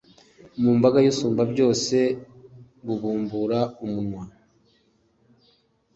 [0.61, 1.97] mu mbaga y'umusumbabyose
[2.85, 4.23] bubumbura umunwa